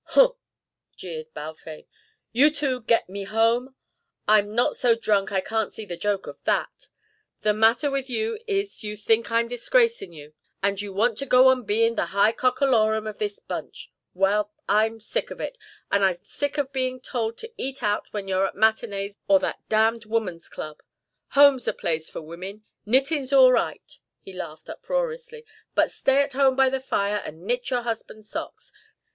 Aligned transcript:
"Huh!" 0.05 0.31
jeered 0.95 1.31
Balfame, 1.35 1.85
"you 2.31 2.49
two 2.49 2.81
get 2.81 3.07
me 3.07 3.23
home! 3.25 3.75
I'm 4.27 4.55
not 4.55 4.75
so 4.75 4.95
drunk 4.95 5.31
I 5.31 5.41
can't 5.41 5.75
see 5.75 5.85
the 5.85 5.95
joke 5.95 6.25
of 6.25 6.43
that. 6.45 6.87
The 7.43 7.53
matter 7.53 7.91
with 7.91 8.09
you 8.09 8.39
is 8.47 8.81
you 8.83 8.97
think 8.97 9.29
I'm 9.29 9.47
disgracin' 9.47 10.11
you, 10.11 10.33
and 10.63 10.81
you 10.81 10.91
want 10.91 11.19
to 11.19 11.27
go 11.27 11.49
on 11.49 11.65
bein' 11.65 11.93
the 11.93 12.07
high 12.17 12.31
cock 12.31 12.61
alorum 12.61 13.05
of 13.05 13.19
this 13.19 13.37
bunch. 13.39 13.91
Well, 14.15 14.51
I'm 14.67 14.99
sick 14.99 15.29
of 15.29 15.39
it, 15.39 15.55
and 15.91 16.03
I'm 16.03 16.15
sick 16.23 16.57
of 16.57 16.73
bein' 16.73 16.99
told 16.99 17.37
to 17.37 17.53
eat 17.55 17.83
out 17.83 18.07
when 18.09 18.27
you're 18.27 18.47
at 18.47 18.55
matinées 18.55 19.17
or 19.27 19.37
that 19.41 19.61
damned 19.69 20.05
Woman's 20.05 20.49
Club. 20.49 20.81
Home's 21.33 21.65
the 21.65 21.73
place 21.73 22.09
for 22.09 22.23
women. 22.23 22.63
Knittin's 22.87 23.31
all 23.31 23.51
right." 23.51 23.99
He 24.23 24.33
laughed 24.33 24.67
uproariously. 24.67 25.45
"But 25.75 25.91
stay 25.91 26.23
at 26.23 26.33
home 26.33 26.55
by 26.55 26.71
the 26.71 26.79
fire 26.81 27.21
and 27.23 27.43
knit 27.45 27.69
your 27.69 27.83
husband's 27.83 28.27
socks. 28.31 28.73